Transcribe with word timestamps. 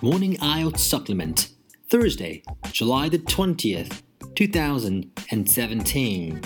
Morning 0.00 0.36
IELTS 0.36 0.78
Supplement, 0.78 1.48
Thursday, 1.90 2.44
July 2.70 3.08
the 3.08 3.18
20th, 3.18 4.02
2017. 4.36 6.40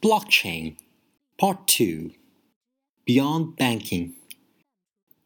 Blockchain, 0.00 0.76
Part 1.38 1.66
2 1.66 2.12
Beyond 3.04 3.56
Banking. 3.56 4.14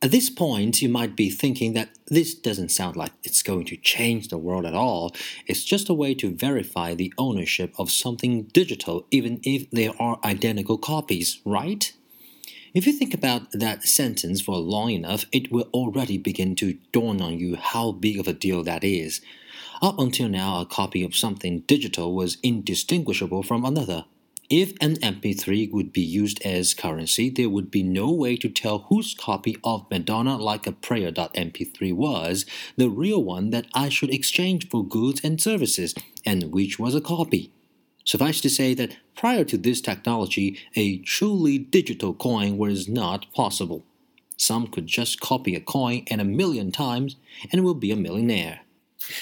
At 0.00 0.12
this 0.12 0.30
point, 0.30 0.80
you 0.80 0.88
might 0.88 1.14
be 1.14 1.28
thinking 1.28 1.74
that 1.74 1.90
this 2.06 2.34
doesn't 2.34 2.70
sound 2.70 2.96
like 2.96 3.12
it's 3.22 3.42
going 3.42 3.66
to 3.66 3.76
change 3.76 4.28
the 4.28 4.38
world 4.38 4.64
at 4.64 4.72
all. 4.72 5.14
It's 5.46 5.62
just 5.62 5.90
a 5.90 5.94
way 5.94 6.14
to 6.14 6.34
verify 6.34 6.94
the 6.94 7.12
ownership 7.18 7.74
of 7.78 7.90
something 7.90 8.44
digital, 8.44 9.06
even 9.10 9.40
if 9.42 9.70
there 9.70 9.92
are 10.00 10.18
identical 10.24 10.78
copies, 10.78 11.42
right? 11.44 11.92
If 12.72 12.86
you 12.86 12.92
think 12.92 13.14
about 13.14 13.50
that 13.50 13.82
sentence 13.82 14.40
for 14.40 14.56
long 14.56 14.90
enough, 14.90 15.24
it 15.32 15.50
will 15.50 15.68
already 15.74 16.18
begin 16.18 16.54
to 16.56 16.78
dawn 16.92 17.20
on 17.20 17.36
you 17.36 17.56
how 17.56 17.90
big 17.90 18.20
of 18.20 18.28
a 18.28 18.32
deal 18.32 18.62
that 18.62 18.84
is. 18.84 19.20
Up 19.82 19.98
until 19.98 20.28
now, 20.28 20.60
a 20.60 20.66
copy 20.66 21.02
of 21.02 21.16
something 21.16 21.60
digital 21.60 22.14
was 22.14 22.38
indistinguishable 22.44 23.42
from 23.42 23.64
another. 23.64 24.04
If 24.48 24.74
an 24.80 24.96
MP3 24.96 25.72
would 25.72 25.92
be 25.92 26.00
used 26.00 26.40
as 26.44 26.74
currency, 26.74 27.28
there 27.28 27.48
would 27.48 27.72
be 27.72 27.82
no 27.82 28.12
way 28.12 28.36
to 28.36 28.48
tell 28.48 28.86
whose 28.88 29.14
copy 29.14 29.56
of 29.64 29.90
Madonna 29.90 30.36
Like 30.36 30.66
a 30.66 30.72
Prayer.mp3 30.72 31.92
was 31.92 32.46
the 32.76 32.90
real 32.90 33.22
one 33.22 33.50
that 33.50 33.66
I 33.74 33.88
should 33.88 34.14
exchange 34.14 34.68
for 34.68 34.86
goods 34.86 35.20
and 35.24 35.40
services, 35.40 35.94
and 36.24 36.52
which 36.52 36.78
was 36.78 36.94
a 36.94 37.00
copy. 37.00 37.52
Suffice 38.04 38.40
to 38.40 38.50
say 38.50 38.74
that 38.74 38.96
prior 39.20 39.44
to 39.44 39.58
this 39.58 39.82
technology, 39.82 40.58
a 40.74 40.96
truly 41.00 41.58
digital 41.58 42.14
coin 42.14 42.56
was 42.56 42.88
not 42.88 43.30
possible. 43.34 43.84
Some 44.38 44.66
could 44.66 44.86
just 44.86 45.20
copy 45.20 45.54
a 45.54 45.60
coin 45.60 46.04
and 46.06 46.22
a 46.22 46.24
million 46.24 46.72
times 46.72 47.16
and 47.52 47.62
will 47.62 47.74
be 47.74 47.90
a 47.92 47.96
millionaire. 47.96 48.60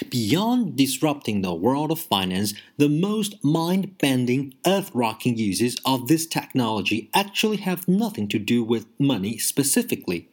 Beyond 0.09 0.77
disrupting 0.77 1.41
the 1.41 1.53
world 1.53 1.91
of 1.91 1.99
finance, 1.99 2.53
the 2.77 2.87
most 2.87 3.43
mind 3.43 3.97
bending, 3.97 4.53
earth 4.65 4.89
rocking 4.93 5.37
uses 5.37 5.75
of 5.83 6.07
this 6.07 6.25
technology 6.25 7.09
actually 7.13 7.57
have 7.57 7.85
nothing 7.89 8.29
to 8.29 8.39
do 8.39 8.63
with 8.63 8.85
money 8.99 9.37
specifically. 9.37 10.29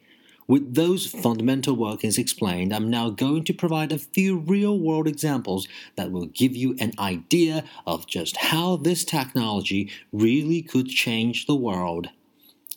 With 0.47 0.75
those 0.75 1.07
fundamental 1.07 1.75
workings 1.75 2.17
explained, 2.17 2.73
I'm 2.73 2.89
now 2.89 3.09
going 3.09 3.43
to 3.45 3.53
provide 3.53 3.91
a 3.91 3.97
few 3.97 4.37
real 4.37 4.79
world 4.79 5.05
examples 5.05 5.67
that 5.97 6.09
will 6.09 6.27
give 6.27 6.55
you 6.55 6.73
an 6.79 6.93
idea 6.97 7.65
of 7.85 8.07
just 8.07 8.37
how 8.37 8.77
this 8.77 9.03
technology 9.03 9.91
really 10.13 10.61
could 10.61 10.87
change 10.87 11.47
the 11.47 11.55
world. 11.55 12.09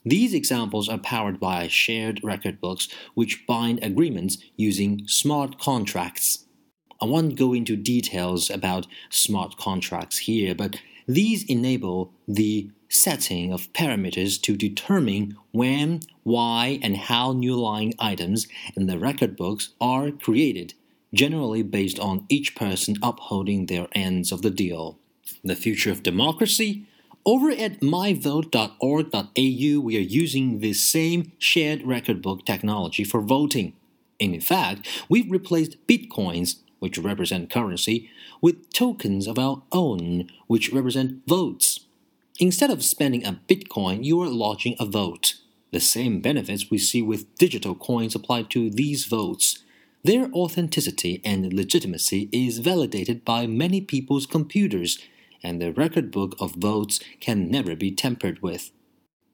These 0.05 0.35
examples 0.35 0.89
are 0.89 0.99
powered 0.99 1.39
by 1.39 1.69
shared 1.69 2.21
record 2.25 2.61
books 2.61 2.89
which 3.15 3.47
bind 3.47 3.85
agreements 3.85 4.39
using 4.57 5.07
smart 5.07 5.61
contracts. 5.61 6.47
I 7.01 7.05
won't 7.05 7.37
go 7.37 7.53
into 7.53 7.77
details 7.77 8.51
about 8.51 8.89
smart 9.11 9.57
contracts 9.57 10.19
here, 10.19 10.57
but 10.57 10.81
these 11.07 11.45
enable 11.45 12.13
the 12.27 12.71
setting 12.91 13.53
of 13.53 13.73
parameters 13.73 14.41
to 14.43 14.57
determine 14.57 15.37
when, 15.53 16.01
why, 16.25 16.81
and 16.83 16.97
how 16.97 17.33
new 17.33 17.55
line 17.55 17.93
items 17.99 18.49
in 18.77 18.87
the 18.87 18.99
record 18.99 19.37
books 19.37 19.71
are 19.81 20.11
created, 20.11 20.75
generally 21.15 21.63
based 21.63 22.01
on 22.01 22.27
each 22.29 22.55
person 22.55 22.97
upholding 23.03 23.67
their 23.67 23.87
ends 23.93 24.33
of 24.33 24.43
the 24.43 24.51
deal. 24.51 24.99
The 25.45 25.57
future 25.57 25.93
of 25.93 26.03
democracy? 26.03 26.85
Over 27.25 27.51
at 27.51 27.81
myvote.org.au, 27.81 29.81
we 29.81 29.97
are 29.97 30.01
using 30.01 30.59
the 30.59 30.73
same 30.73 31.33
shared 31.39 31.87
record 31.87 32.23
book 32.23 32.45
technology 32.45 33.05
for 33.05 33.21
voting. 33.21 33.75
In 34.19 34.41
fact, 34.41 35.05
we've 35.09 35.31
replaced 35.31 35.87
bitcoins, 35.87 36.57
which 36.79 36.99
represent 36.99 37.51
currency, 37.51 38.11
with 38.41 38.73
tokens 38.73 39.27
of 39.27 39.39
our 39.39 39.63
own, 39.71 40.31
which 40.47 40.73
represent 40.73 41.21
votes. 41.27 41.81
Instead 42.39 42.71
of 42.71 42.85
spending 42.85 43.25
a 43.25 43.41
Bitcoin, 43.49 44.05
you 44.05 44.21
are 44.23 44.29
lodging 44.29 44.77
a 44.79 44.87
vote. 44.87 45.35
The 45.73 45.81
same 45.81 46.21
benefits 46.21 46.71
we 46.71 46.79
see 46.79 47.03
with 47.03 47.35
digital 47.37 47.75
coins 47.75 48.15
apply 48.15 48.45
to 48.45 48.71
these 48.71 49.05
votes. 49.05 49.63
Their 50.03 50.31
authenticity 50.33 51.21
and 51.25 51.53
legitimacy 51.53 52.29
is 52.33 52.59
validated 52.59 53.25
by 53.25 53.47
many 53.47 53.81
people's 53.81 54.27
computers, 54.27 54.99
and 55.43 55.61
the 55.61 55.73
record 55.73 56.11
book 56.11 56.35
of 56.41 56.55
votes 56.55 57.01
can 57.21 57.51
never 57.51 57.77
be 57.77 57.91
tampered 57.91 58.43
with. 58.43 58.71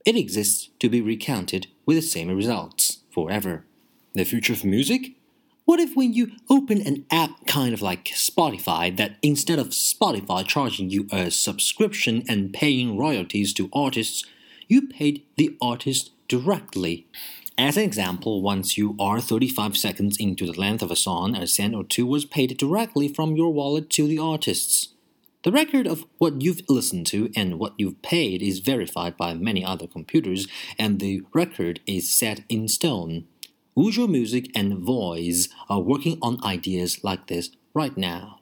It 0.04 0.16
exists 0.16 0.70
to 0.80 0.88
be 0.88 1.00
recounted 1.00 1.68
with 1.84 1.96
the 1.96 2.02
same 2.02 2.28
results 2.28 2.98
forever. 3.10 3.64
The 4.14 4.24
future 4.24 4.52
of 4.52 4.64
music? 4.64 5.12
What 5.66 5.80
if 5.80 5.96
when 5.96 6.12
you 6.12 6.30
open 6.48 6.80
an 6.80 7.06
app 7.10 7.44
kind 7.44 7.74
of 7.74 7.82
like 7.82 8.04
Spotify, 8.04 8.96
that 8.96 9.16
instead 9.20 9.58
of 9.58 9.70
Spotify 9.70 10.46
charging 10.46 10.90
you 10.90 11.08
a 11.10 11.28
subscription 11.28 12.22
and 12.28 12.52
paying 12.52 12.96
royalties 12.96 13.52
to 13.54 13.68
artists, 13.72 14.24
you 14.68 14.86
paid 14.86 15.24
the 15.36 15.56
artist 15.60 16.12
directly? 16.28 17.08
As 17.58 17.76
an 17.76 17.82
example, 17.82 18.42
once 18.42 18.78
you 18.78 18.94
are 19.00 19.20
35 19.20 19.76
seconds 19.76 20.16
into 20.20 20.46
the 20.46 20.52
length 20.52 20.84
of 20.84 20.92
a 20.92 20.96
song, 20.96 21.34
a 21.34 21.48
cent 21.48 21.74
or 21.74 21.82
two 21.82 22.06
was 22.06 22.24
paid 22.24 22.56
directly 22.56 23.08
from 23.08 23.34
your 23.34 23.52
wallet 23.52 23.90
to 23.90 24.06
the 24.06 24.20
artists. 24.20 24.90
The 25.42 25.50
record 25.50 25.88
of 25.88 26.04
what 26.18 26.42
you've 26.42 26.62
listened 26.68 27.06
to 27.08 27.32
and 27.34 27.58
what 27.58 27.74
you've 27.76 28.02
paid 28.02 28.40
is 28.40 28.60
verified 28.60 29.16
by 29.16 29.34
many 29.34 29.64
other 29.64 29.88
computers, 29.88 30.46
and 30.78 31.00
the 31.00 31.22
record 31.32 31.80
is 31.86 32.14
set 32.14 32.44
in 32.48 32.68
stone. 32.68 33.26
Ujo 33.78 34.08
Music 34.08 34.50
and 34.54 34.78
Voise 34.78 35.50
are 35.68 35.82
working 35.82 36.18
on 36.22 36.42
ideas 36.42 37.04
like 37.04 37.26
this 37.26 37.50
right 37.74 37.94
now. 37.94 38.40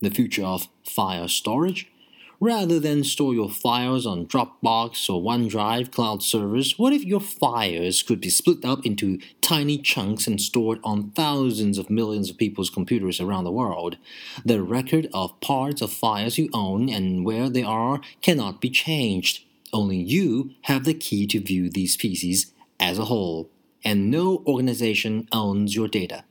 The 0.00 0.10
future 0.10 0.46
of 0.46 0.68
file 0.82 1.28
storage. 1.28 1.92
Rather 2.40 2.80
than 2.80 3.04
store 3.04 3.34
your 3.34 3.50
files 3.50 4.06
on 4.06 4.26
Dropbox 4.26 5.10
or 5.10 5.22
OneDrive 5.22 5.92
cloud 5.92 6.22
servers, 6.22 6.78
what 6.78 6.94
if 6.94 7.04
your 7.04 7.20
files 7.20 8.02
could 8.02 8.18
be 8.18 8.30
split 8.30 8.64
up 8.64 8.86
into 8.86 9.20
tiny 9.42 9.76
chunks 9.76 10.26
and 10.26 10.40
stored 10.40 10.80
on 10.82 11.10
thousands 11.10 11.76
of 11.76 11.90
millions 11.90 12.30
of 12.30 12.38
people's 12.38 12.70
computers 12.70 13.20
around 13.20 13.44
the 13.44 13.52
world? 13.52 13.98
The 14.42 14.62
record 14.62 15.06
of 15.12 15.38
parts 15.40 15.82
of 15.82 15.92
files 15.92 16.38
you 16.38 16.48
own 16.54 16.88
and 16.88 17.26
where 17.26 17.50
they 17.50 17.62
are 17.62 18.00
cannot 18.22 18.62
be 18.62 18.70
changed. 18.70 19.44
Only 19.70 19.98
you 19.98 20.52
have 20.62 20.84
the 20.84 20.94
key 20.94 21.26
to 21.26 21.40
view 21.40 21.68
these 21.68 21.98
pieces 21.98 22.54
as 22.80 22.98
a 22.98 23.04
whole 23.04 23.50
and 23.84 24.10
no 24.10 24.42
organization 24.46 25.28
owns 25.32 25.74
your 25.74 25.88
data. 25.88 26.24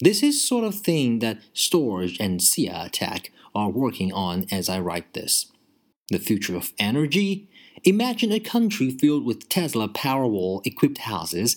This 0.00 0.22
is 0.22 0.46
sort 0.46 0.64
of 0.64 0.74
thing 0.74 1.20
that 1.20 1.38
Storj 1.54 2.18
and 2.20 2.42
Sia 2.42 2.90
Tech 2.92 3.32
are 3.54 3.70
working 3.70 4.12
on 4.12 4.46
as 4.50 4.68
I 4.68 4.78
write 4.78 5.14
this. 5.14 5.50
The 6.10 6.18
future 6.18 6.56
of 6.56 6.72
energy? 6.78 7.48
Imagine 7.84 8.32
a 8.32 8.40
country 8.40 8.90
filled 8.90 9.24
with 9.24 9.48
Tesla 9.48 9.88
Powerwall 9.88 10.64
equipped 10.66 10.98
houses. 10.98 11.56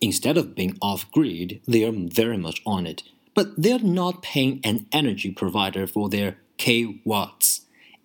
Instead 0.00 0.38
of 0.38 0.54
being 0.54 0.78
off 0.80 1.10
grid, 1.10 1.60
they 1.66 1.84
are 1.84 1.92
very 1.92 2.36
much 2.36 2.62
on 2.64 2.86
it. 2.86 3.02
But 3.34 3.60
they're 3.60 3.78
not 3.78 4.22
paying 4.22 4.60
an 4.64 4.86
energy 4.92 5.30
provider 5.30 5.86
for 5.86 6.08
their 6.08 6.38
K 6.58 7.00
watts. 7.04 7.62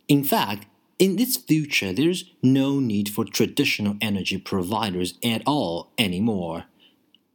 In 0.07 0.23
fact, 0.23 0.65
in 0.97 1.17
this 1.17 1.35
future, 1.35 1.91
there's 1.91 2.31
no 2.41 2.79
need 2.79 3.09
for 3.09 3.25
traditional 3.25 3.97
energy 4.01 4.37
providers 4.37 5.15
at 5.23 5.41
all 5.45 5.91
anymore. 5.97 6.65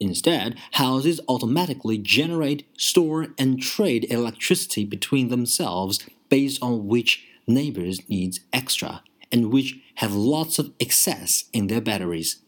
Instead, 0.01 0.57
houses 0.73 1.21
automatically 1.29 1.99
generate, 1.99 2.67
store, 2.79 3.29
and 3.39 3.61
trade 3.61 4.07
electricity 4.11 4.85
between 4.85 5.29
themselves 5.29 6.01
based 6.31 6.63
on 6.63 6.87
which 6.87 7.27
neighbors 7.47 8.01
needs 8.09 8.41
extra 8.53 9.03
and 9.31 9.53
which 9.53 9.79
have 9.97 10.15
lots 10.15 10.59
of 10.59 10.73
excess 10.81 11.45
in 11.53 11.67
their 11.67 11.83
batteries. 11.83 12.41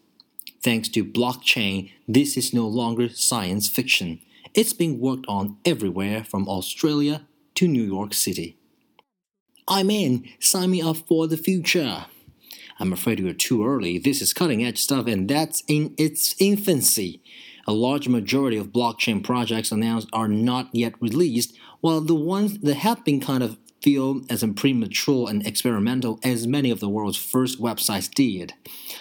Thanks 0.62 0.88
to 0.90 1.04
blockchain, 1.04 1.90
this 2.08 2.36
is 2.36 2.54
no 2.54 2.66
longer 2.66 3.08
science 3.08 3.68
fiction. 3.68 4.20
It's 4.54 4.72
being 4.72 4.98
worked 4.98 5.26
on 5.28 5.58
everywhere 5.64 6.24
from 6.24 6.48
Australia 6.48 7.26
to 7.56 7.68
New 7.68 7.82
York 7.82 8.14
City. 8.14 8.56
I'm 9.68 9.90
in. 9.90 10.28
Sign 10.40 10.70
me 10.70 10.82
up 10.82 10.96
for 10.96 11.26
the 11.26 11.36
future. 11.36 12.06
I'm 12.82 12.92
afraid 12.92 13.20
we're 13.20 13.32
too 13.32 13.64
early. 13.64 13.96
This 13.96 14.20
is 14.20 14.34
cutting 14.34 14.64
edge 14.64 14.78
stuff, 14.78 15.06
and 15.06 15.28
that's 15.28 15.62
in 15.68 15.94
its 15.96 16.34
infancy. 16.40 17.22
A 17.64 17.72
large 17.72 18.08
majority 18.08 18.56
of 18.56 18.72
blockchain 18.72 19.22
projects 19.22 19.70
announced 19.70 20.08
are 20.12 20.26
not 20.26 20.68
yet 20.72 20.94
released, 21.00 21.56
while 21.80 22.00
the 22.00 22.16
ones 22.16 22.58
that 22.58 22.74
have 22.74 23.04
been 23.04 23.20
kind 23.20 23.44
of 23.44 23.56
feel 23.82 24.22
as 24.28 24.44
premature 24.56 25.30
and 25.30 25.46
experimental 25.46 26.18
as 26.24 26.48
many 26.48 26.72
of 26.72 26.80
the 26.80 26.88
world's 26.88 27.16
first 27.16 27.60
websites 27.60 28.12
did. 28.12 28.54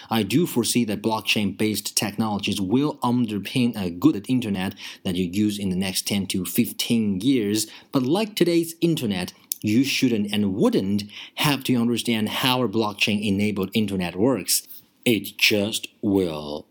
I 0.08 0.22
do 0.22 0.46
foresee 0.46 0.84
that 0.84 1.02
blockchain 1.02 1.58
based 1.58 1.96
technologies 1.96 2.60
will 2.60 2.98
underpin 2.98 3.76
a 3.76 3.90
good 3.90 4.24
internet 4.28 4.76
that 5.02 5.16
you 5.16 5.28
use 5.28 5.58
in 5.58 5.70
the 5.70 5.76
next 5.76 6.06
10 6.06 6.26
to 6.26 6.44
15 6.44 7.20
years, 7.20 7.66
but 7.90 8.04
like 8.04 8.36
today's 8.36 8.76
internet, 8.80 9.32
you 9.62 9.84
shouldn't 9.84 10.32
and 10.32 10.54
wouldn't 10.54 11.04
have 11.36 11.64
to 11.64 11.76
understand 11.76 12.28
how 12.28 12.62
a 12.62 12.68
blockchain 12.68 13.26
enabled 13.26 13.70
internet 13.74 14.16
works. 14.16 14.66
It 15.04 15.36
just 15.36 15.88
will. 16.00 16.66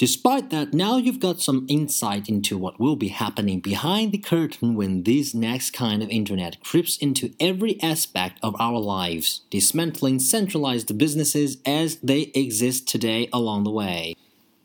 Despite 0.00 0.48
that, 0.48 0.72
now 0.72 0.96
you've 0.96 1.20
got 1.20 1.42
some 1.42 1.66
insight 1.68 2.26
into 2.26 2.56
what 2.56 2.80
will 2.80 2.96
be 2.96 3.08
happening 3.08 3.60
behind 3.60 4.12
the 4.12 4.18
curtain 4.18 4.74
when 4.74 5.02
this 5.02 5.34
next 5.34 5.72
kind 5.72 6.02
of 6.02 6.08
internet 6.08 6.58
creeps 6.64 6.96
into 6.96 7.34
every 7.38 7.78
aspect 7.82 8.38
of 8.42 8.58
our 8.58 8.78
lives, 8.78 9.42
dismantling 9.50 10.18
centralized 10.18 10.96
businesses 10.96 11.58
as 11.66 11.96
they 11.96 12.32
exist 12.34 12.88
today 12.88 13.28
along 13.30 13.64
the 13.64 13.70
way. 13.70 14.14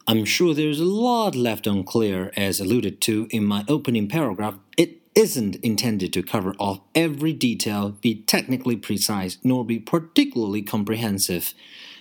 I'm 0.07 0.24
sure 0.24 0.54
there's 0.54 0.80
a 0.80 0.86
lot 0.86 1.36
left 1.36 1.68
unclear, 1.68 2.31
as 2.38 2.62
alluded 2.62 3.01
to 3.01 3.27
in 3.30 3.44
my 3.44 3.66
opening 3.68 4.07
paragraph. 4.07 4.56
It 4.77 5.01
isn't 5.15 5.56
intended 5.57 6.12
to 6.13 6.21
cover 6.21 6.53
off 6.59 6.81
every 6.94 7.33
detail, 7.33 7.89
be 8.01 8.15
technically 8.23 8.75
precise, 8.75 9.38
nor 9.44 9.65
be 9.65 9.79
particularly 9.79 10.62
comprehensive. 10.62 11.53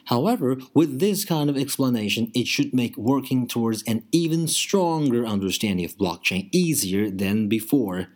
However, 0.06 0.58
with 0.75 1.00
this 1.00 1.25
kind 1.25 1.49
of 1.49 1.56
explanation, 1.56 2.31
it 2.34 2.46
should 2.46 2.75
make 2.75 2.96
working 2.96 3.46
towards 3.46 3.82
an 3.84 4.05
even 4.12 4.49
stronger 4.49 5.25
understanding 5.25 5.84
of 5.84 5.96
blockchain 5.96 6.49
easier 6.52 7.08
than 7.08 7.49
before. 7.49 8.08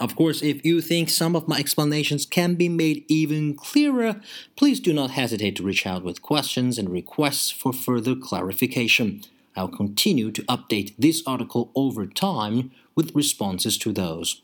Of 0.00 0.14
course, 0.14 0.42
if 0.42 0.64
you 0.64 0.80
think 0.80 1.10
some 1.10 1.34
of 1.34 1.48
my 1.48 1.58
explanations 1.58 2.24
can 2.24 2.54
be 2.54 2.68
made 2.68 3.04
even 3.08 3.54
clearer, 3.54 4.20
please 4.56 4.78
do 4.78 4.92
not 4.92 5.10
hesitate 5.10 5.56
to 5.56 5.64
reach 5.64 5.86
out 5.86 6.04
with 6.04 6.22
questions 6.22 6.78
and 6.78 6.88
requests 6.88 7.50
for 7.50 7.72
further 7.72 8.14
clarification. 8.14 9.22
I'll 9.58 9.68
continue 9.68 10.30
to 10.30 10.42
update 10.44 10.94
this 10.98 11.22
article 11.26 11.70
over 11.74 12.06
time 12.06 12.70
with 12.94 13.14
responses 13.14 13.76
to 13.78 13.92
those. 13.92 14.40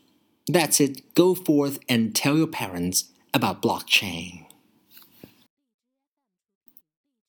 That's 0.47 0.79
it. 0.79 1.15
Go 1.15 1.33
forth 1.33 1.79
and 1.89 2.15
tell 2.15 2.37
your 2.37 2.47
parents 2.47 3.11
about 3.33 3.61
blockchain. 3.61 4.44